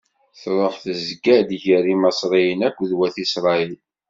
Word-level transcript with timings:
Tṛuḥ 0.41 0.75
tezga-d 0.83 1.49
gar 1.63 1.85
Imaṣriyen 1.93 2.59
akked 2.67 2.91
wat 2.97 3.15
Isṛayil. 3.23 3.75